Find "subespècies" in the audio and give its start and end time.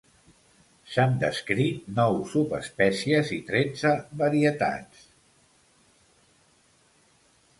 2.31-3.29